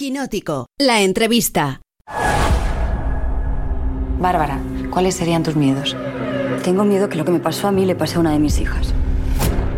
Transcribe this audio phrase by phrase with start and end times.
[0.00, 1.82] Quinótico, la entrevista.
[4.18, 4.58] Bárbara,
[4.90, 5.94] ¿cuáles serían tus miedos?
[6.64, 8.60] Tengo miedo que lo que me pasó a mí le pase a una de mis
[8.60, 8.94] hijas.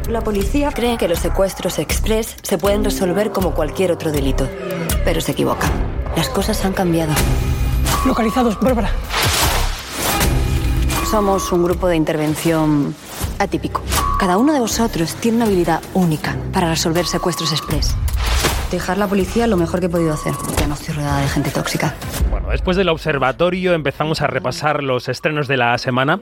[0.09, 4.49] La policía cree que los secuestros express se pueden resolver como cualquier otro delito,
[5.05, 5.69] pero se equivoca.
[6.15, 7.13] Las cosas han cambiado.
[8.07, 8.93] Localizados, Bárbara.
[11.11, 12.95] Somos un grupo de intervención
[13.41, 13.83] atípico.
[14.21, 17.97] Cada uno de vosotros tiene una habilidad única para resolver secuestros express.
[18.73, 20.33] Dejar la policía lo mejor que he podido hacer.
[20.59, 21.95] Ya no estoy rodeada de gente tóxica.
[22.31, 26.21] Bueno, después del observatorio empezamos a repasar los estrenos de la semana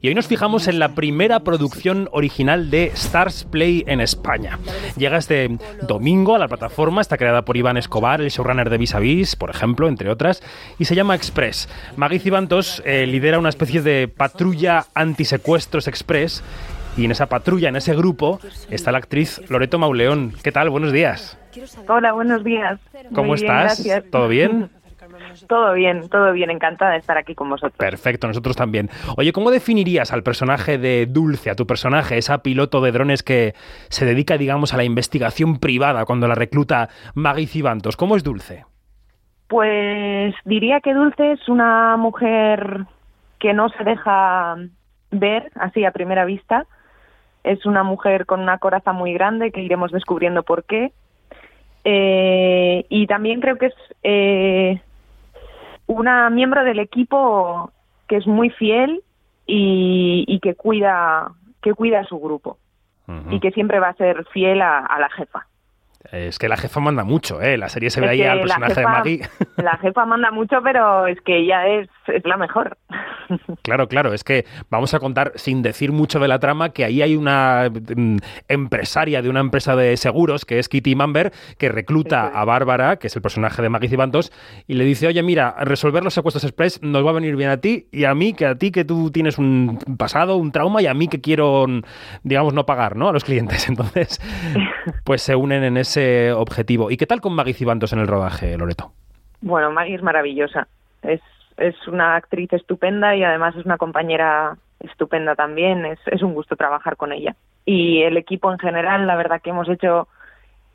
[0.00, 4.58] y hoy nos fijamos en la primera producción original de Stars Play en España.
[4.96, 8.96] Llega este domingo a la plataforma, está creada por Iván Escobar, el showrunner de Vis
[8.96, 10.42] a Vis, por ejemplo, entre otras,
[10.80, 11.68] y se llama Express.
[11.94, 16.42] Magui Cibantos eh, lidera una especie de patrulla antisecuestros express
[16.96, 18.40] y en esa patrulla, en ese grupo,
[18.70, 20.34] está la actriz Loreto Mauleón.
[20.42, 20.68] ¿Qué tal?
[20.68, 21.38] Buenos días.
[21.88, 22.80] Hola, buenos días.
[23.14, 23.86] ¿Cómo estás?
[24.10, 24.70] ¿Todo bien?
[25.48, 27.76] Todo bien, todo bien, encantada de estar aquí con vosotros.
[27.76, 28.88] Perfecto, nosotros también.
[29.16, 33.54] Oye, ¿cómo definirías al personaje de Dulce, a tu personaje, esa piloto de drones que
[33.88, 37.96] se dedica, digamos, a la investigación privada cuando la recluta Maggie Cibantos?
[37.96, 38.64] ¿Cómo es Dulce?
[39.48, 42.86] Pues diría que Dulce es una mujer
[43.38, 44.56] que no se deja
[45.10, 46.66] ver así a primera vista.
[47.44, 50.92] Es una mujer con una coraza muy grande que iremos descubriendo por qué.
[51.84, 54.80] Eh, y también creo que es eh,
[55.86, 57.72] una miembro del equipo
[58.06, 59.02] que es muy fiel
[59.46, 62.58] y, que cuida que cuida a su grupo
[63.30, 65.46] y que siempre va a ser fiel a la jefa.
[66.10, 67.56] Es que la jefa manda mucho, ¿eh?
[67.56, 69.28] La serie se ve ahí al personaje de Maggie.
[69.56, 72.76] La jefa manda mucho, pero es que ella es, es la mejor.
[73.62, 77.00] Claro, claro, es que vamos a contar, sin decir mucho de la trama, que ahí
[77.00, 78.16] hay una mm,
[78.48, 83.06] empresaria de una empresa de seguros, que es Kitty Mamber, que recluta a Bárbara, que
[83.06, 84.32] es el personaje de Maggie Cibantos,
[84.66, 87.58] y le dice, oye, mira, resolver los secuestros express nos va a venir bien a
[87.58, 90.86] ti y a mí, que a ti que tú tienes un pasado, un trauma, y
[90.86, 91.66] a mí que quiero,
[92.24, 93.08] digamos, no pagar, ¿no?
[93.08, 93.66] A los clientes.
[93.68, 94.20] Entonces,
[95.04, 95.91] pues se unen en ese
[96.34, 96.90] objetivo.
[96.90, 98.92] ¿Y qué tal con Maggie Cibantos en el rodaje, Loreto?
[99.40, 100.68] Bueno, Maggie es maravillosa.
[101.02, 101.20] Es,
[101.56, 105.84] es una actriz estupenda y además es una compañera estupenda también.
[105.84, 107.34] Es, es un gusto trabajar con ella.
[107.64, 110.08] Y el equipo en general, la verdad que hemos hecho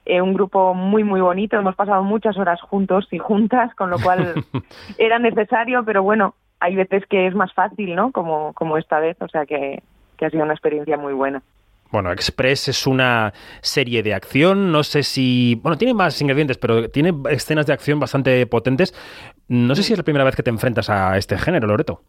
[0.05, 1.57] eh, un grupo muy, muy bonito.
[1.57, 4.45] Hemos pasado muchas horas juntos y juntas, con lo cual
[4.97, 8.13] era necesario, pero bueno, hay veces que es más fácil, ¿no?
[8.13, 9.84] Como, como esta vez, o sea que,
[10.17, 11.41] que ha sido una experiencia muy buena.
[11.91, 15.59] Bueno, Express es una serie de acción, no sé si...
[15.63, 18.93] Bueno, tiene más ingredientes, pero tiene escenas de acción bastante potentes.
[19.47, 22.01] No sé si es la primera vez que te enfrentas a este género, Loreto.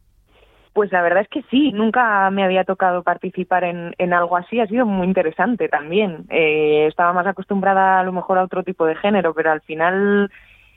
[0.72, 4.66] Pues la verdad es que sí, nunca me había tocado participar en, algo así, ha
[4.66, 6.26] sido muy interesante también.
[6.30, 10.30] Eh, estaba más acostumbrada a lo mejor a otro tipo de género, pero al final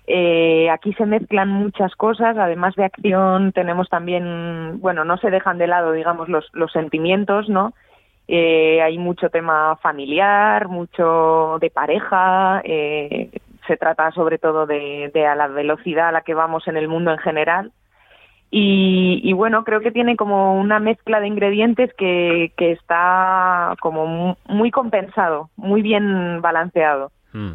[0.07, 5.57] eh, aquí se mezclan muchas cosas, además de acción tenemos también, bueno, no se dejan
[5.57, 7.73] de lado, digamos, los, los sentimientos, ¿no?
[8.27, 13.29] Eh, hay mucho tema familiar, mucho de pareja, eh,
[13.67, 17.11] se trata sobre todo de, a la velocidad a la que vamos en el mundo
[17.11, 17.71] en general.
[18.53, 24.71] Y, bueno, creo que tiene como una mezcla de ingredientes que, que está como muy
[24.71, 27.11] compensado, muy bien balanceado.
[27.33, 27.53] Mm.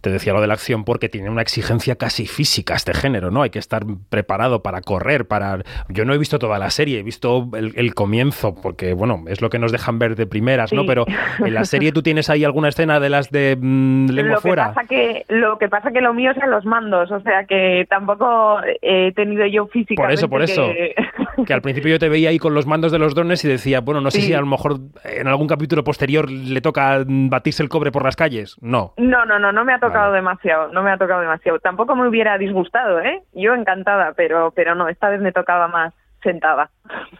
[0.00, 3.42] Te decía lo de la acción porque tiene una exigencia casi física este género, ¿no?
[3.42, 5.58] Hay que estar preparado para correr, para...
[5.88, 9.50] Yo no he visto toda la serie, he visto el, comienzo, porque, bueno, es lo
[9.50, 10.84] que nos dejan ver de primeras, ¿no?
[10.86, 11.06] Pero
[11.38, 14.68] en la serie tú tienes ahí alguna escena de las de mm, lengua lo fuera.
[14.68, 17.86] Que pasa que, lo que pasa que lo mío son los mandos, o sea que
[17.88, 20.02] tampoco he tenido yo física.
[20.02, 20.68] Por eso, por eso.
[20.68, 20.94] Que...
[21.52, 24.00] al principio yo te veía ahí con los mandos de los drones y decía, bueno,
[24.00, 27.92] no sé si a lo mejor en algún capítulo posterior le toca batirse el cobre
[27.92, 28.56] por las calles.
[28.60, 28.94] No.
[28.96, 31.58] No, no, no, no me ha tocado demasiado, no me ha tocado demasiado.
[31.58, 33.22] Tampoco me hubiera disgustado, ¿eh?
[33.34, 36.70] Yo encantada, pero, pero no, esta vez me tocaba más sentada.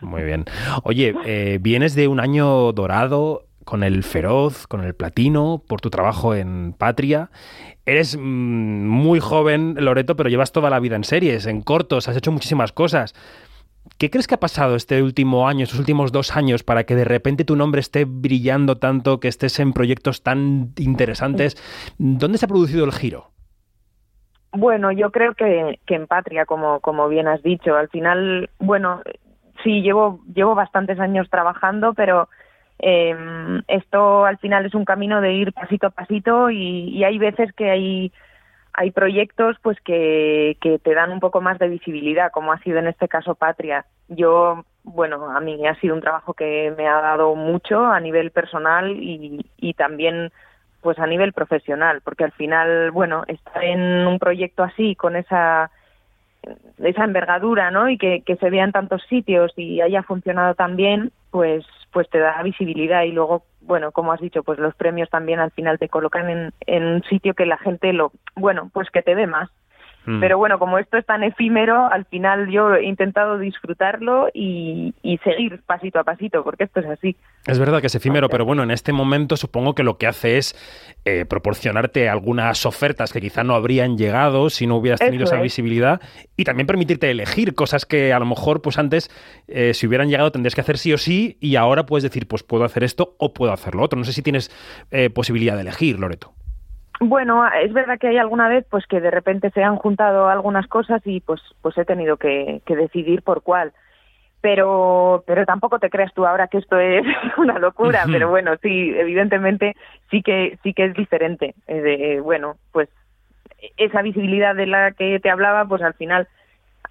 [0.01, 0.45] Muy bien.
[0.83, 5.91] Oye, eh, vienes de un año dorado con el feroz, con el platino, por tu
[5.91, 7.31] trabajo en Patria.
[7.85, 12.17] Eres mm, muy joven, Loreto, pero llevas toda la vida en series, en cortos, has
[12.17, 13.15] hecho muchísimas cosas.
[13.99, 17.05] ¿Qué crees que ha pasado este último año, estos últimos dos años, para que de
[17.05, 21.57] repente tu nombre esté brillando tanto, que estés en proyectos tan interesantes?
[21.97, 23.31] ¿Dónde se ha producido el giro?
[24.53, 29.01] Bueno, yo creo que, en Patria, como, como bien has dicho, al final, bueno,
[29.65, 32.29] sí, llevo, llevo bastantes años trabajando, pero
[32.79, 37.51] em, esto al final es un camino de ir pasito a pasito y hay veces
[37.55, 38.13] que hay
[38.77, 42.79] hay proyectos pues que, que te dan un poco más de visibilidad, como ha sido
[42.79, 43.87] en este caso Patria.
[44.09, 48.31] Yo, bueno, a mí ha sido un trabajo que me ha dado mucho a nivel
[48.31, 50.31] personal y, y también
[50.83, 55.71] pues a nivel profesional, porque al final, bueno, estar en un proyecto así, con esa
[56.79, 57.89] esa envergadura, ¿no?
[57.89, 62.09] Y que, que se vea en tantos sitios y haya funcionado tan bien, pues, pues
[62.11, 65.79] te da visibilidad y luego, bueno, como has dicho, pues los premios también al final
[65.79, 69.27] te colocan en, en un sitio que la gente lo, bueno, pues que te ve
[69.27, 69.51] más.
[70.07, 70.21] Mm.
[70.21, 74.95] Pero bueno, como esto es tan efímero, al final yo he intentado disfrutarlo y,
[75.25, 77.17] seguir pasito a pasito, porque esto es así.
[77.47, 80.39] Es verdad que es efímero, pero bueno, en este momento supongo que lo que hace
[80.39, 80.55] es
[81.05, 86.01] eh, proporcionarte algunas ofertas que quizá no habrían llegado si no hubieras tenido esa visibilidad
[86.37, 89.11] y también permitirte elegir cosas que a lo mejor pues antes
[89.49, 92.43] eh, si hubieran llegado tendrías que hacer sí o sí y ahora puedes decir pues
[92.43, 93.99] puedo hacer esto o puedo hacer lo otro.
[93.99, 94.51] No sé si tienes
[94.91, 96.36] eh, posibilidad de elegir, Loreto.
[97.01, 100.67] Bueno, es verdad que hay alguna vez pues que de repente se han juntado algunas
[100.67, 103.73] cosas y pues pues he tenido que, decidir por cuál.
[104.41, 107.05] Pero pero tampoco te creas tú ahora que esto es
[107.37, 109.75] una locura, pero bueno, sí, evidentemente
[110.11, 111.55] sí que sí que es diferente.
[111.67, 112.89] Eh, bueno, pues
[113.77, 116.29] esa visibilidad de la que te hablaba, pues al final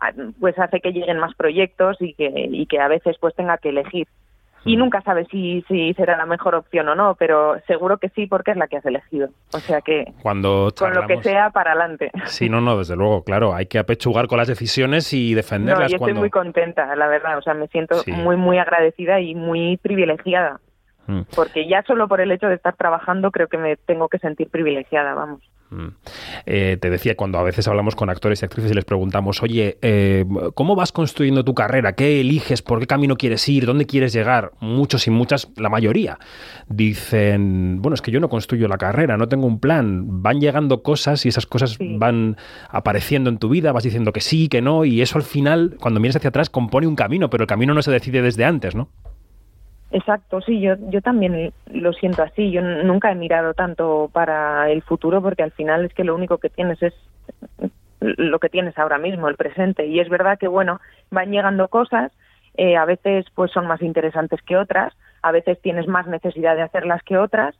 [0.01, 3.57] ah, pues hace que lleguen más proyectos y que y que a veces pues tenga
[3.57, 4.07] que elegir
[4.65, 8.25] y nunca sabes si, si será la mejor opción o no, pero seguro que sí
[8.25, 9.29] porque es la que has elegido.
[9.53, 12.11] O sea que Cuando con lo que sea para adelante.
[12.25, 15.91] Sí, no, no, desde luego, claro, hay que apechugar con las decisiones y defenderlas.
[15.91, 19.35] No, y estoy muy contenta, la verdad, o sea, me siento muy, muy agradecida y
[19.35, 20.59] muy privilegiada.
[21.07, 21.21] Mm.
[21.35, 24.49] Porque ya solo por el hecho de estar trabajando creo que me tengo que sentir
[24.49, 25.41] privilegiada, vamos.
[25.69, 25.87] Mm.
[26.45, 29.77] Eh, te decía, cuando a veces hablamos con actores y actrices y les preguntamos, oye,
[29.81, 31.93] eh, ¿cómo vas construyendo tu carrera?
[31.93, 32.61] ¿Qué eliges?
[32.61, 33.65] ¿Por qué camino quieres ir?
[33.65, 34.51] ¿Dónde quieres llegar?
[34.59, 36.19] Muchos y muchas, la mayoría,
[36.67, 40.21] dicen, bueno, es que yo no construyo la carrera, no tengo un plan.
[40.21, 42.37] Van llegando cosas y esas cosas van
[42.69, 45.99] apareciendo en tu vida, vas diciendo que sí, que no, y eso al final, cuando
[45.99, 48.89] miras hacia atrás, compone un camino, pero el camino no se decide desde antes, ¿no?
[49.91, 52.51] Exacto, sí, yo, yo también lo siento así.
[52.51, 56.37] Yo nunca he mirado tanto para el futuro porque al final es que lo único
[56.37, 56.93] que tienes es
[57.99, 59.85] lo que tienes ahora mismo, el presente.
[59.87, 60.79] Y es verdad que, bueno,
[61.11, 62.11] van llegando cosas,
[62.55, 66.63] eh, a veces pues son más interesantes que otras, a veces tienes más necesidad de
[66.63, 67.55] hacerlas que otras.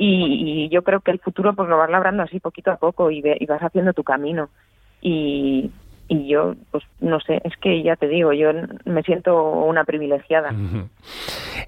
[0.00, 3.20] Y, yo creo que el futuro pues lo vas labrando así poquito a poco y,
[3.24, 4.48] y vas haciendo tu camino.
[5.00, 5.70] Y,
[6.08, 8.50] y yo, pues no sé, es que ya te digo, yo
[8.86, 10.54] me siento una privilegiada.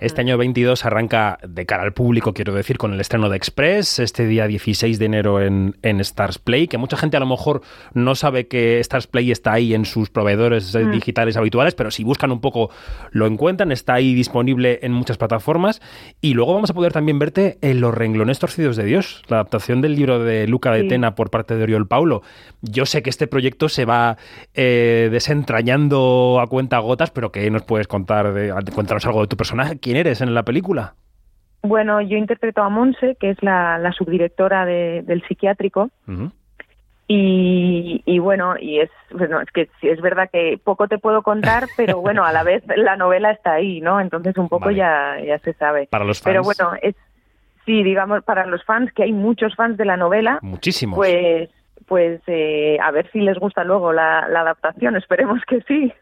[0.00, 3.98] Este año 22 arranca de cara al público, quiero decir, con el estreno de Express,
[3.98, 7.60] este día 16 de enero en, en Stars Play, que mucha gente a lo mejor
[7.92, 10.90] no sabe que Stars Play está ahí en sus proveedores mm.
[10.90, 12.70] digitales habituales, pero si buscan un poco
[13.10, 15.82] lo encuentran, está ahí disponible en muchas plataformas.
[16.22, 19.82] Y luego vamos a poder también verte en Los renglones torcidos de Dios, la adaptación
[19.82, 22.22] del libro de Luca de Tena por parte de Oriol Paulo.
[22.62, 24.16] Yo sé que este proyecto se va
[24.54, 28.32] eh, desentrañando a cuenta gotas, pero ¿qué nos puedes contar?
[28.32, 29.78] De, cuéntanos algo de tu personaje.
[29.78, 30.94] ¿Quién eres en la película?
[31.62, 35.90] Bueno, yo interpreto a Monse, que es la, subdirectora del psiquiátrico.
[37.06, 42.00] y, bueno, y es, bueno, es que es verdad que poco te puedo contar, pero
[42.00, 44.00] bueno, a la vez la novela está ahí, ¿no?
[44.00, 45.88] Entonces un poco ya, ya se sabe.
[45.90, 46.32] Para los fans.
[46.32, 46.94] Pero bueno, es,
[47.66, 50.38] sí, digamos, para los fans, que hay muchos fans de la novela.
[50.42, 50.96] Muchísimos.
[50.96, 51.50] Pues
[51.90, 55.92] pues eh, a ver si les gusta luego la, adaptación, esperemos que sí.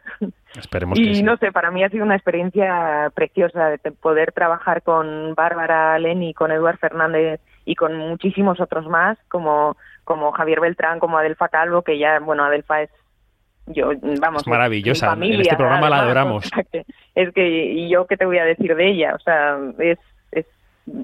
[0.55, 1.23] Esperemos y que sí.
[1.23, 6.35] no sé, para mí ha sido una experiencia preciosa de poder trabajar con Bárbara Leni,
[6.35, 11.81] con Eduard Fernández y con muchísimos otros más, como, como Javier Beltrán, como Adelfa Calvo,
[11.81, 12.91] que ya, bueno, Adelfa es
[13.69, 16.51] yo vamos es maravillosa en este programa la adoramos
[17.15, 19.98] es que y yo qué te voy a decir de ella o sea es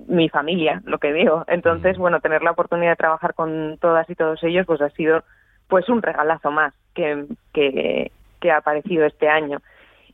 [0.09, 1.45] mi familia, lo que digo.
[1.49, 5.23] Entonces, bueno, tener la oportunidad de trabajar con todas y todos ellos, pues ha sido
[5.69, 8.11] pues un regalazo más que, que,
[8.51, 9.61] ha aparecido este año.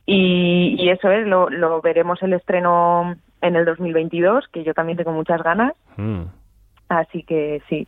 [0.05, 5.11] Y, eso es, lo, lo, veremos el estreno en el 2022, que yo también tengo
[5.11, 5.73] muchas ganas.
[5.97, 6.23] Mm.
[6.89, 7.87] Así que sí,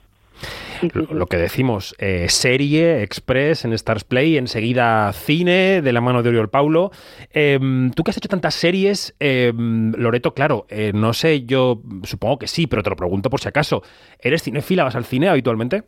[1.11, 6.29] lo que decimos, eh, serie, Express en Stars Play, enseguida cine de la mano de
[6.29, 6.91] Oriol Paulo.
[7.31, 12.39] Em, tú que has hecho tantas series, em, Loreto, claro, eh, no sé, yo supongo
[12.39, 13.83] que sí, pero te lo pregunto por si acaso.
[14.19, 14.83] ¿Eres cinefila?
[14.83, 15.83] ¿Vas al cine habitualmente?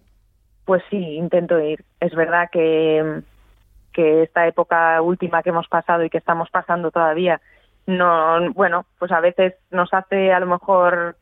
[0.66, 1.84] Pues sí, intento ir.
[2.00, 3.22] Es verdad que,
[3.94, 7.42] que esta época última que hemos pasado y que estamos pasando todavía,
[7.86, 11.18] no, bueno, pues a veces nos hace a lo mejor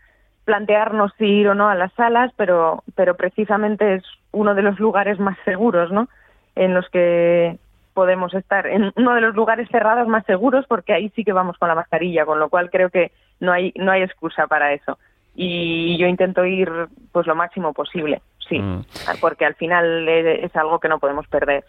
[0.45, 4.79] plantearnos si ir o no a las salas, pero, pero precisamente es uno de los
[4.79, 6.09] lugares más seguros, ¿no?
[6.55, 7.57] En los que
[7.93, 11.57] podemos estar, en uno de los lugares cerrados más seguros, porque ahí sí que vamos
[11.57, 14.97] con la mascarilla, con lo cual creo que no hay, no hay excusa para eso.
[15.35, 16.69] Y yo intento ir
[17.11, 18.85] pues lo máximo posible, sí, mm.
[19.19, 21.63] porque al final es, algo que no podemos perder.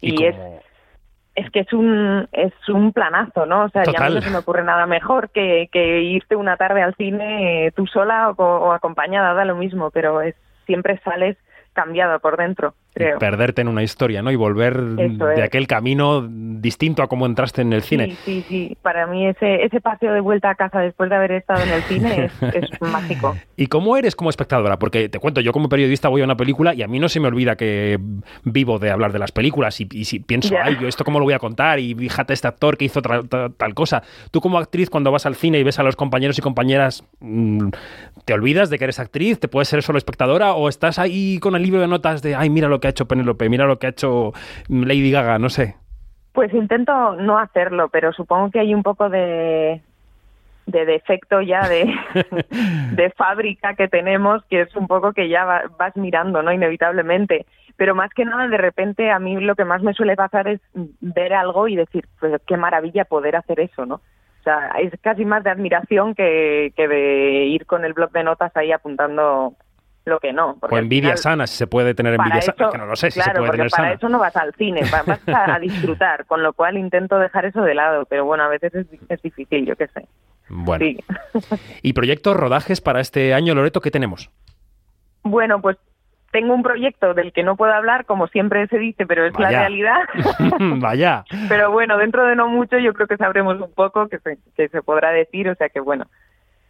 [0.00, 0.36] Y, es
[1.34, 3.64] es que es un es un planazo, ¿no?
[3.64, 6.94] O sea, ya no se me ocurre nada mejor que, que irte una tarde al
[6.96, 10.34] cine eh, tú sola o, o acompañada, da lo mismo, pero es
[10.66, 11.36] siempre sales
[11.72, 13.18] cambiado por dentro, creo.
[13.18, 14.30] Perderte en una historia, ¿no?
[14.30, 18.06] Y volver de aquel camino distinto a como entraste en el cine.
[18.06, 18.76] Sí, sí, sí.
[18.82, 21.82] Para mí ese, ese paseo de vuelta a casa después de haber estado en el
[21.82, 23.36] cine es, mágico.
[23.56, 24.78] ¿Y cómo eres como espectadora?
[24.78, 27.20] Porque te cuento, yo como periodista voy a una película y a mí no se
[27.20, 27.98] me olvida que
[28.44, 31.34] vivo de hablar de las películas y, si pienso, ay, yo esto cómo lo voy
[31.34, 34.02] a contar y fíjate este actor que hizo tal cosa.
[34.30, 37.68] Tú como actriz cuando vas al cine y ves a los compañeros y compañeras, mm,
[38.24, 39.40] ¿te olvidas de que eres actriz?
[39.40, 42.50] ¿Te puedes ser solo espectadora o estás ahí con el libro de notas de, ay,
[42.50, 44.32] mira lo que ha hecho Penélope, mira lo que ha hecho
[44.68, 45.76] Lady Gaga, no sé?
[46.32, 49.80] Pues intento no hacerlo, pero supongo que hay un poco de,
[50.66, 51.94] de defecto ya de,
[52.92, 55.44] de fábrica que tenemos, que es un poco que ya
[55.78, 56.52] vas mirando, ¿no?
[56.52, 57.46] Inevitablemente.
[57.76, 60.60] Pero más que nada, de repente, a mí lo que más me suele pasar es
[61.00, 63.96] ver algo y decir, pues qué maravilla poder hacer eso, ¿no?
[63.96, 68.24] O sea, es casi más de admiración que, que de ir con el blog de
[68.24, 69.54] notas ahí apuntando
[70.04, 70.56] lo que no.
[70.60, 73.32] O envidia sana, si se puede tener envidia sana, que no lo sé si claro,
[73.32, 76.76] se puede porque para eso no vas al cine, vas a, disfrutar, con lo cual
[76.76, 80.06] intento dejar eso de lado, pero bueno, a veces es, difícil, yo qué sé.
[80.48, 80.84] Bueno.
[81.82, 84.30] ¿Y proyectos, rodajes para este año, Loreto, qué tenemos?
[85.22, 85.76] Bueno, pues
[86.32, 89.50] tengo un proyecto del que no puedo hablar, como siempre se dice, pero es la
[89.50, 90.00] realidad.
[90.58, 91.24] Vaya.
[91.48, 94.68] pero bueno, dentro de no mucho yo creo que sabremos un poco, que se, que
[94.68, 96.06] se podrá decir, o sea que bueno,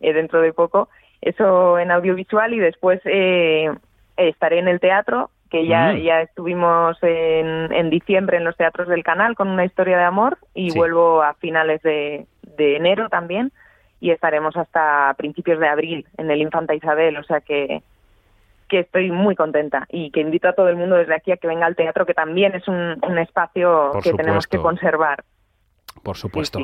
[0.01, 0.89] eh, dentro de poco
[1.23, 3.71] eso en audiovisual y después eh,
[4.17, 5.97] estaré en el teatro que ya, mm.
[5.99, 10.39] ya estuvimos en, en, diciembre en los teatros del canal con una historia de amor
[10.55, 12.27] y vuelvo a finales de,
[12.57, 13.53] de, enero también
[14.01, 17.83] y estaremos hasta principios de abril en el Infanta Isabel, o sea que,
[18.69, 21.47] que estoy muy contenta y que invito a todo el mundo desde aquí a que
[21.47, 25.23] venga al teatro, que también es un, un espacio que tenemos que conservar.
[26.03, 26.61] Por supuesto.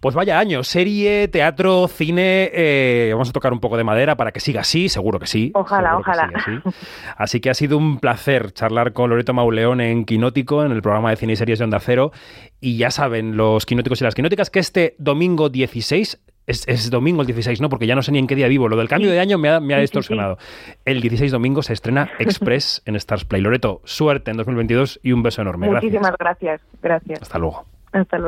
[0.00, 4.32] Pues vaya año, serie, teatro, cine, eh, vamos a tocar un poco de madera para
[4.32, 5.52] que siga así, seguro que sí.
[5.54, 6.30] Ojalá, ojalá.
[7.16, 7.40] Así.
[7.40, 11.16] que ha sido un placer charlar con Loreto Mauleón en Quinótico, en el programa de
[11.16, 12.12] cine y series de Onda Cero.
[12.60, 17.26] Y ya saben, los quinóticos y las quinóticas, que este domingo 16 es, domingo el
[17.26, 17.68] 16, ¿no?
[17.68, 18.68] Porque ya no sé ni en qué día vivo.
[18.68, 20.38] Lo del cambio de año me ha, me ha distorsionado.
[20.84, 23.40] El 16 domingo se estrena Express en Stars Play.
[23.40, 25.68] Loreto, suerte en 2022 y un beso enorme.
[25.68, 26.60] Muchísimas gracias.
[26.82, 27.22] Gracias.
[27.22, 27.64] Hasta luego.
[27.92, 28.22] Hasta luego.